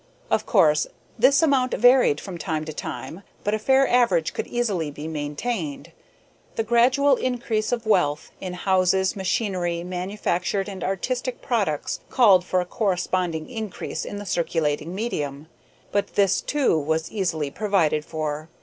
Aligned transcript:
Of 0.31 0.47
course, 0.47 0.87
this 1.19 1.43
amount 1.43 1.75
varied 1.75 2.19
from 2.19 2.39
time 2.39 2.65
to 2.65 2.73
time, 2.73 3.21
but 3.43 3.53
a 3.53 3.59
fair 3.59 3.87
average 3.87 4.33
could 4.33 4.47
easily 4.47 4.89
be 4.89 5.07
maintained. 5.07 5.91
The 6.55 6.63
gradual 6.63 7.17
increase 7.17 7.71
of 7.71 7.85
wealth, 7.85 8.31
in 8.41 8.53
houses, 8.53 9.15
machinery, 9.15 9.83
manufactured 9.83 10.67
and 10.67 10.83
artistic 10.83 11.39
products 11.43 11.99
called 12.09 12.43
for 12.43 12.61
a 12.61 12.65
corresponding 12.65 13.47
increase 13.47 14.03
in 14.03 14.17
the 14.17 14.25
circulating 14.25 14.95
medium; 14.95 15.45
but 15.91 16.15
this, 16.15 16.41
too, 16.41 16.79
was 16.79 17.11
easily 17.11 17.51
provided 17.51 18.03
for. 18.03 18.49